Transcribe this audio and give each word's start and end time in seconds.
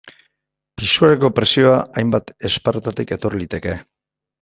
Pisuarekiko 0.81 1.31
presioa 1.41 1.75
hainbat 2.03 2.35
esparrutatik 2.51 3.19
etor 3.19 3.41
liteke. 3.45 3.81